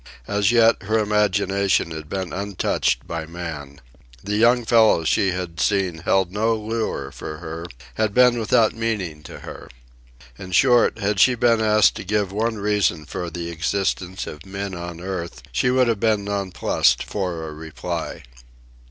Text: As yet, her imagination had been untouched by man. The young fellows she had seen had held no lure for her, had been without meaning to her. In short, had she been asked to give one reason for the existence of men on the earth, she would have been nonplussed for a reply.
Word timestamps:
As 0.27 0.51
yet, 0.51 0.81
her 0.81 0.97
imagination 0.97 1.91
had 1.91 2.09
been 2.09 2.33
untouched 2.33 3.05
by 3.05 3.27
man. 3.27 3.79
The 4.23 4.35
young 4.35 4.65
fellows 4.65 5.07
she 5.07 5.29
had 5.29 5.59
seen 5.59 5.97
had 5.97 6.05
held 6.05 6.31
no 6.31 6.55
lure 6.55 7.11
for 7.11 7.37
her, 7.37 7.67
had 7.93 8.11
been 8.11 8.39
without 8.39 8.73
meaning 8.73 9.21
to 9.21 9.41
her. 9.41 9.69
In 10.39 10.53
short, 10.53 10.97
had 10.97 11.19
she 11.19 11.35
been 11.35 11.61
asked 11.61 11.93
to 11.97 12.03
give 12.03 12.31
one 12.31 12.57
reason 12.57 13.05
for 13.05 13.29
the 13.29 13.49
existence 13.51 14.25
of 14.25 14.43
men 14.43 14.73
on 14.73 14.97
the 14.97 15.03
earth, 15.03 15.43
she 15.51 15.69
would 15.69 15.87
have 15.87 15.99
been 15.99 16.23
nonplussed 16.23 17.03
for 17.03 17.47
a 17.47 17.53
reply. 17.53 18.23